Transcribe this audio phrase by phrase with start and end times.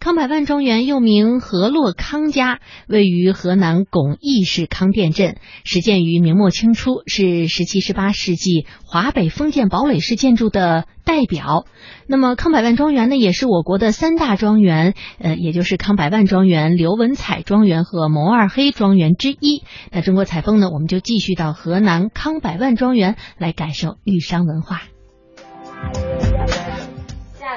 [0.00, 11.66] 康百万庄园又名河洛康家，位于河南巩义市康店镇，始建于明末清初，是十七、十八世纪华北封建堡垒式建筑的代表。
[12.06, 19.64] 那么康百万庄园呢，也是我国的三大庄园，呃，也就是康百万庄园、刘文彩庄园和牟二黑庄园之一。
[19.92, 24.80] 那中国采风呢，我们就继续到河南康百万庄园来感受豫商文化。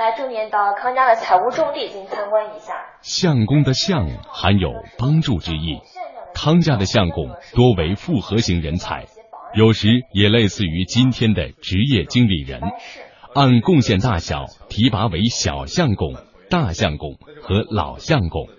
[0.04, 2.74] 来重点到康家的财务重地进行参观一下。
[3.02, 5.80] 相公的相含有帮助之意，
[6.36, 9.06] 康家的相公多为复合型人才，
[9.56, 12.60] 有时也类似于今天的职业经理人，
[13.34, 16.16] 按贡献大小提拔为小相公、
[16.50, 18.50] 大相公和老相公。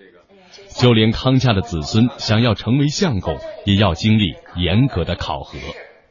[0.80, 5.58] 就连康家的子孙想要成为相公，也要经历严格的考核。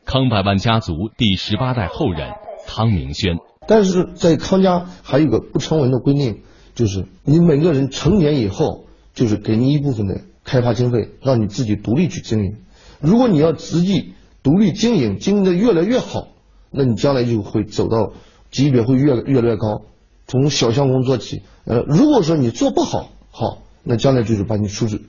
[0.05, 2.35] 康百万家族第十八代后人
[2.67, 3.39] 康明轩。
[3.67, 6.41] 但是在康家还有个不成文的规定，
[6.75, 12.57] 就是你每个人成年以后，就是给你一部分的开发经费，让你自己独立去经营。
[12.99, 16.27] 如果你要自己独立经营，经营的越来越好，
[16.71, 18.13] 那你将来就会走到
[18.51, 19.81] 级别会越越来越高，
[20.27, 21.41] 从小相公做起。
[21.65, 25.01] 呃，如果说你做不好，好，那将来就是把你出去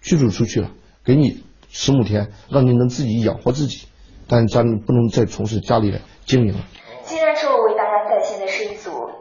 [0.00, 0.70] 驱逐出去了，
[1.04, 3.86] 给你十亩田，让你能自己养活自己，
[4.26, 6.60] 但家里不能再从事家里的经营了。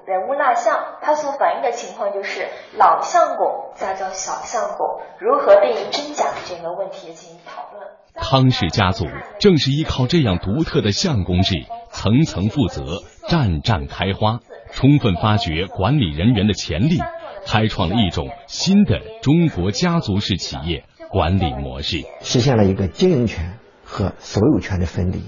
[0.05, 2.47] 人物蜡像，它所反映的情况就是
[2.77, 7.87] 老相公再叫小相公如何定义真假这个问题进行讨论。
[8.15, 9.05] 康氏家族
[9.39, 14.39] 正是依靠这样独特的相公制，层层负责，战战开花，
[14.71, 16.97] 充分发掘管理人员的潜力，
[17.45, 25.21] 开创了一种新的中国家族式企业管理模式，实现了一个经营权和所有权的分离，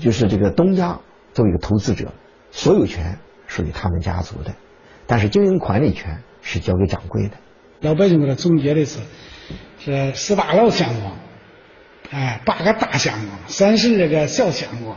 [0.00, 0.98] 就是这个东家
[1.32, 2.08] 作为一个投资者，
[2.50, 3.18] 所有权。
[3.50, 4.54] 属于他们家族的，
[5.06, 7.36] 但是经营管理权是交给掌柜的。
[7.80, 8.98] 老百姓给他总结的是：
[9.78, 11.12] 是十八老相公，
[12.10, 14.94] 哎，八个大相公，三十这个小相公，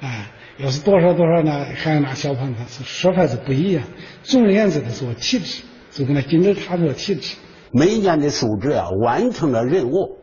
[0.00, 1.66] 哎，又是多少多少呢？
[1.76, 3.84] 还有那小朋友说法是不一样。
[4.22, 7.36] 总而言之，他说体制，就跟那金字塔做体制。
[7.72, 10.16] 每年的数值啊，完成了任务，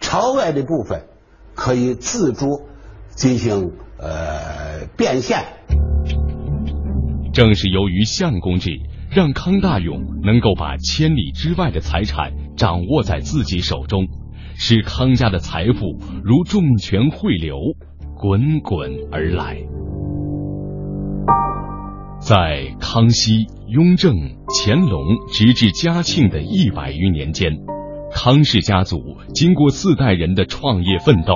[0.00, 1.04] 超外的部分
[1.54, 2.66] 可以自主
[3.10, 5.44] 进行呃变现。
[7.32, 14.06] 正是由于相公制，让康大勇能够把千里之外的财产掌握在自己手中，
[14.54, 17.58] 使康家的财富如重泉汇流，
[18.16, 19.58] 滚滚而来。
[22.18, 24.14] 在康熙、雍正、
[24.48, 27.58] 乾隆直至嘉庆的一百余年间，
[28.10, 31.34] 康氏家族经过四代人的创业奋斗。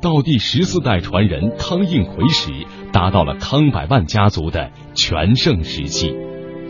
[0.00, 2.50] 到第十四代传人康应奎时，
[2.90, 6.14] 达到了康百万家族的全盛时期，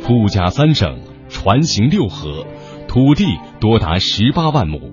[0.01, 0.99] 富甲三省，
[1.29, 2.45] 船行六河，
[2.89, 3.25] 土地
[3.61, 4.93] 多达十八万亩，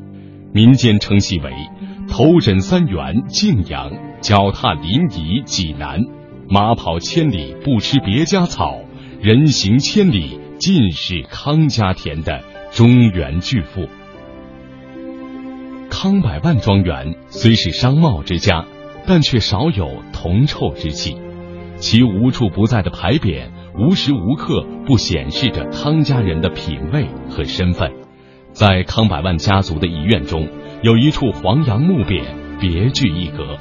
[0.54, 1.52] 民间称其为
[2.08, 6.00] “头枕三元泾阳，脚踏临沂济南，
[6.48, 8.82] 马跑千里不吃别家草，
[9.20, 13.88] 人行千里尽是康家田”的中原巨富。
[16.00, 18.64] 康百万庄园虽是商贸之家，
[19.08, 21.18] 但却少有铜臭之气。
[21.78, 23.50] 其无处不在的牌匾，
[23.80, 27.92] 无时无刻不显示着康家人的品味和身份。
[28.52, 30.48] 在康百万家族的遗愿中，
[30.84, 32.22] 有一处黄杨木匾，
[32.60, 33.58] 别具一格。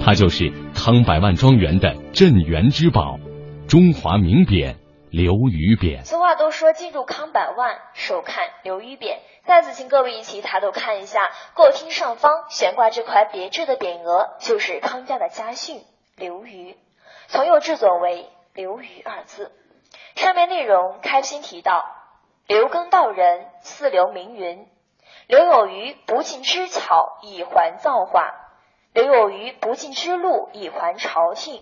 [0.00, 3.20] 它就是康百万庄园的镇园之宝——
[3.68, 4.74] 中华名匾
[5.12, 6.06] 刘禹匾。
[6.06, 9.18] 俗话都说，进入康百万，首看刘禹匾。
[9.44, 15.84] 再次请各位一起抬头看一下，过厅上方悬挂这块别致的匾额，就是康家的家训
[16.16, 16.78] “刘虞”，
[17.28, 19.52] 从右至左为“刘虞”二字。
[20.14, 21.84] 上面内容开篇提到
[22.48, 24.66] ：“刘耕道人，四刘名云。
[25.26, 28.32] 刘有余不尽之巧，以还造化；
[28.94, 31.60] 刘有余不尽之路，以还朝廷；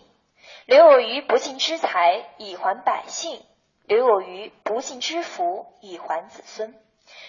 [0.70, 3.40] 留有余不尽之财，以还百姓；
[3.88, 6.76] 留有余不尽之福，以还子孙。”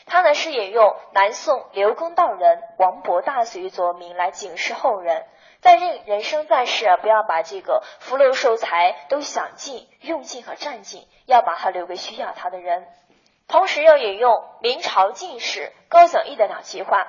[0.05, 5.25] 他呢是引用南宋刘公道人王勃大隋作名来警示后人，
[5.59, 12.87] 在人人生在世啊，不要把这个福禄寿财都享尽、用尽和占尽，要把它留给需要它的人。
[13.47, 17.07] 同时又引用明朝进士高讲义的两句话：“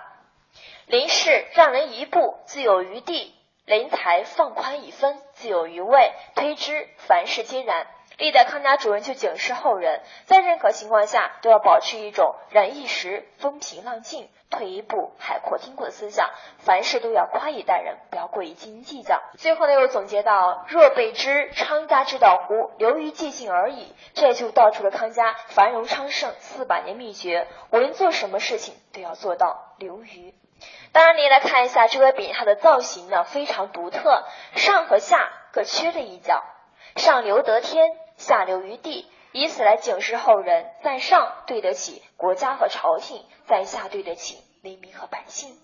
[0.88, 3.34] 临事让人一步，自有余地；
[3.64, 6.12] 临财放宽一分，自有余味。
[6.34, 7.86] 推之，凡事皆然。”
[8.22, 16.30] 历代康家主人就警示后人，在任何情况下都要保持一种忍一时风平浪静，退一步海阔天空的思想，
[16.60, 19.20] 凡事都要宽以待人，不要过于斤斤计较。
[19.38, 22.70] 最后呢，又总结到：若被知昌家之道乎？
[22.78, 23.92] 流于寂静而已。
[24.14, 30.32] 这就道出了康家繁荣昌盛四百年秘诀，无论做什么事情都要做到流于。
[30.92, 34.22] 当然，您来看一下这个匾，它的造型呢非常独特，
[34.54, 36.44] 上和下各缺了一角，
[36.94, 45.58] 上流得天，下流于地，以此来警示后人，在上对得起国家和朝廷，在下对得起黎民和百姓。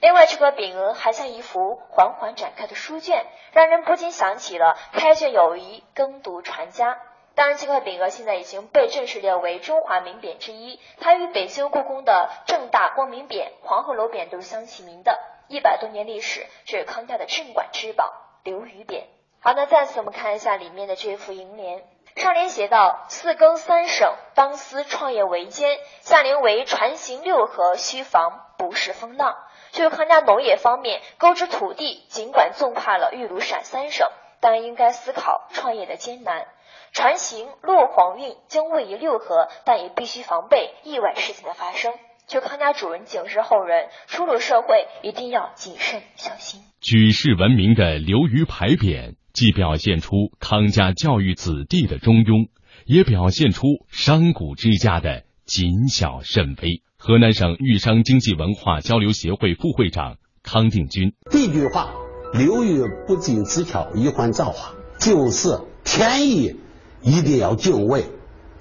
[0.00, 6.98] 另外，这个匾额还像一幅缓缓展开的书卷，让人不禁想起了开卷有益，耕读传家。
[7.36, 15.16] 当然，这块匾额现在已经被正式列为中华名匾之一，它与北京故宫的正大光明匾、黄鹤楼匾都是相齐名的。
[15.46, 18.12] 一百多年历史，这是康家的镇馆之宝——
[18.42, 19.04] 刘余匾。
[19.42, 21.82] 好，那再次我们看一下里面的这幅楹联，
[22.20, 29.36] 上联写道：“四更三省，当思创业维艰。”下联为“船行六合，须防不是风浪。”
[29.72, 34.08] 就是康家农业方面，购置土地，尽管纵跨了豫鲁陕三省，
[34.40, 36.46] 但应该思考创业的艰难。
[36.92, 41.94] 船行落黄运将位于六合，但也必须防备意外事情的发生。
[42.30, 46.60] 就康家主人警示后人，出入社会一定要谨慎小心。
[46.80, 52.48] 举世闻名的刘虞牌匾，既表现出康家教育子弟的中庸，
[52.86, 56.84] 也表现出商贾之家的谨小慎微。
[56.96, 61.92] 河南省豫商经济文化交流协会副会长康定军：第一句话
[62.32, 66.60] “刘虞不仅自巧，一环造化”，就是天意。
[67.02, 68.04] 一定要敬畏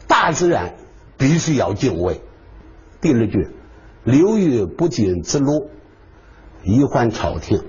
[0.08, 0.76] 大自然，
[1.20, 2.22] 必须要敬畏。
[3.02, 3.50] 第二句，
[4.04, 5.70] 刘虞不仅之路，
[6.64, 7.64] 一换朝廷，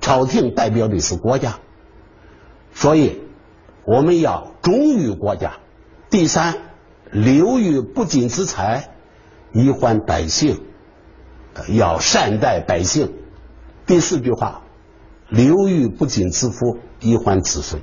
[0.00, 1.58] 朝廷代表的是国家，
[2.72, 3.20] 所以
[3.86, 5.58] 我们要忠于国家。
[6.10, 6.58] 第三，
[7.10, 8.90] 刘虞不仅之财，
[9.52, 10.60] 一换百姓，
[11.68, 13.12] 要善待百姓。
[13.86, 14.62] 第四句话，
[15.28, 17.82] 刘虞不仅之福，一换子孙。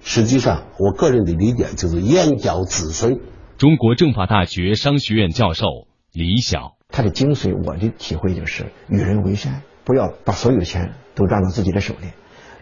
[0.00, 3.20] 实际上，我个人的理解就是言教子孙。
[3.56, 5.66] 中国政法大学商学院教授
[6.14, 12.06] 李晓，他的精髓，我的体会就是与人为善，不要把所有的钱都赚到自己的手里，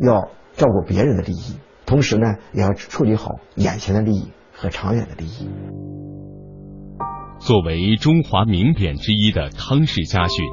[0.03, 5.51] 要照顾别人的利益，同时呢，也要处理好眼前的利益和长远的利益。
[7.41, 10.47] 作为中华名匾之一的康氏家训，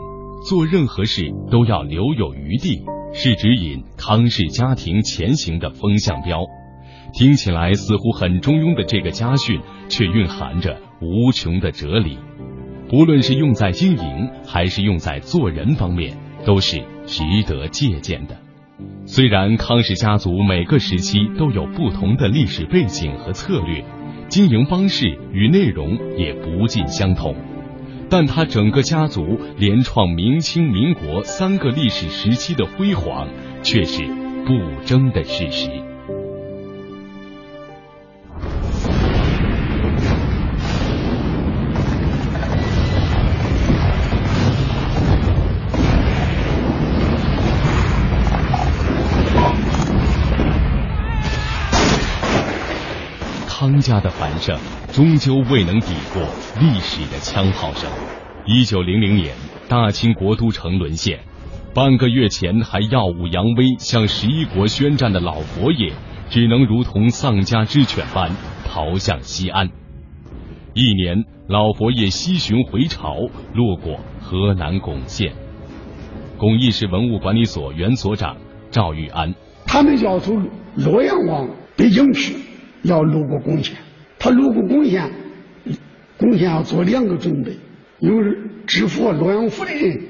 [0.46, 6.42] 做任何事都要留有余地，是指引康氏家庭前行的风向标。
[7.14, 12.20] 听起来似乎很中庸的这个家训，却蕴含着无穷的哲理。
[12.90, 18.36] 不论是用在经营，还是用在做人方面，都是值得借鉴的。
[19.06, 23.86] 虽然康氏家族每个时期都有不同的历史背景和策略，
[24.28, 27.36] 经营方式与内容也不尽相同，
[28.10, 33.28] 但他整个家族连创明清民国三个历史时期的辉煌，
[33.62, 34.02] 却是
[34.48, 35.89] 不争的事实。
[53.90, 54.56] 家的繁盛
[54.94, 56.22] 终究未能抵过
[56.62, 57.90] 历史的枪炮声。
[58.46, 59.34] 一九零零年，
[59.68, 61.22] 大清国都城沦陷，
[61.74, 65.92] 半个月前还耀武扬威向十一国宣战的老佛爷，
[66.30, 68.30] 只能如同丧家之犬般
[68.64, 69.72] 逃向西安。
[70.76, 73.16] 一年，老佛爷西巡回朝，
[73.56, 75.34] 路过河南巩县。
[76.38, 78.38] 巩义市文物管理所原所长
[78.70, 79.34] 赵玉安，
[79.66, 82.49] 他们要从洛阳往北京去。
[82.84, 83.76] 要路过贡献，
[84.18, 85.12] 他路过贡献，
[86.18, 87.58] 贡献要做两个准备。
[88.00, 88.12] 有
[88.66, 90.02] 知府洛阳府的人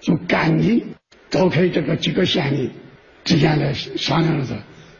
[0.00, 0.82] 就赶紧
[1.28, 2.70] 召开这个几个县令
[3.24, 4.54] 之间的商量着，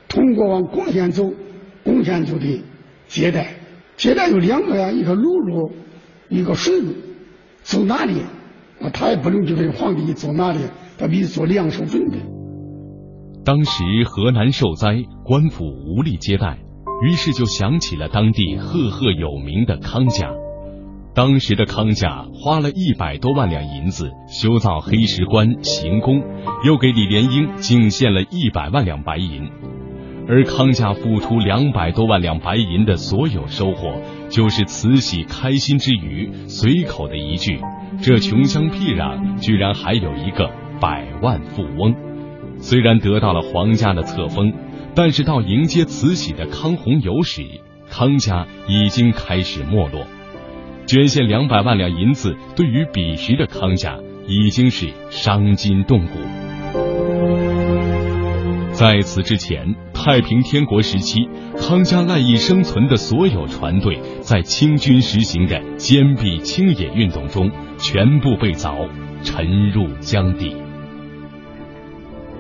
[0.09, 1.33] 通过往贡献走，
[1.85, 2.62] 贡献就得
[3.07, 3.55] 接待，
[3.97, 5.73] 接待有两个呀，一个陆路，
[6.29, 6.93] 一个水路，
[7.62, 8.21] 走哪里？
[8.81, 10.59] 啊，他也不能就问皇帝走哪里，
[10.99, 12.19] 他必须做两手准备。
[13.45, 16.59] 当时河南受灾，官府无力接待。
[17.02, 20.31] 于是就想起了当地赫赫有名的康家。
[21.14, 26.23] 当时的康家花了一百多万两银子修造黑石棺行宫，
[26.64, 29.49] 又给李莲英敬献了一百万两白银。
[30.28, 37.61] 而康家付出两百多万两白银的所有收获，就是慈禧开心之余随口的一句
[38.02, 40.50] ：“这穷乡僻壤居然还有一个
[40.81, 41.95] 百万富翁。”
[42.61, 44.52] 虽然得到了皇家的册封。
[44.99, 47.45] 但是到迎接慈禧的康弘游时，
[47.88, 50.05] 康家已经开始没落。
[50.88, 56.19] 捐献两百万两银子，对于彼时的康家已经是伤筋动骨。
[58.73, 68.88] 在此之前，太平天国时期，康家赖以生存的所有船队，在清军实行的坚壁清野运动中，全部被凿，
[69.23, 70.57] 沉入江底。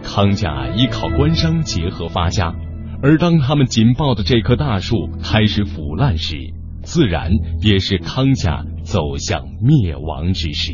[0.08, 2.54] 康家依靠官商结合发家，
[3.02, 6.34] 而当他们紧抱的这棵大树开始腐烂时，
[6.82, 10.72] 自然也是康家走向灭亡之时。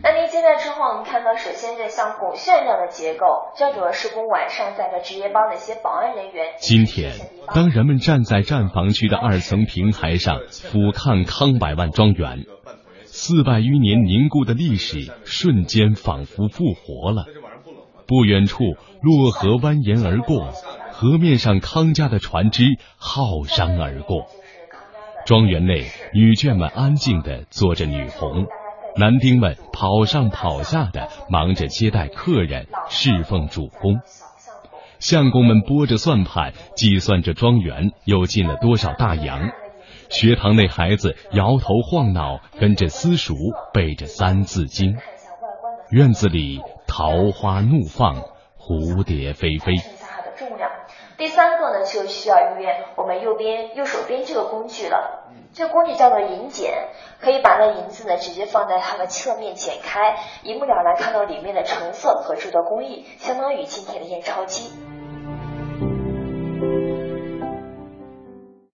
[0.00, 3.26] 那您进来之后，我们看到首先这像拱券这样的结构，
[3.58, 6.54] 这主要是供晚上在个值夜班的一些保安人员。
[6.60, 7.12] 今天，
[7.52, 12.46] 当人们站在站房区的二层平台上俯瞰康百万庄园，
[13.06, 17.24] 四百余年凝固的历史瞬间仿佛复活了。
[18.06, 20.52] 不远处，洛河蜿蜒而过，
[20.92, 24.26] 河面上康家的船只浩商而过。
[25.26, 28.46] 庄园内，女眷们安静地做着女红，
[28.96, 33.98] 男丁们跑上跑下的忙着接待客人、侍奉主公。
[35.00, 39.50] 相公们拨着算盘，计算着庄园又进了多少大洋。
[40.08, 43.34] 学堂内孩子摇头晃脑，跟着私塾
[43.74, 44.94] 背着《三字经》。
[45.90, 48.24] 院子里桃花怒放，
[48.58, 49.74] 蝴蝶飞飞。
[51.16, 55.30] 第三个呢，就需要用我们右边右手边这个工具了。
[55.54, 56.88] 这个工具叫做银剪，
[57.20, 64.72] 可以把那银子呢直接放在它的侧面剪开，一目了然看到里面的成色和制作工艺，相当于今天的验钞机。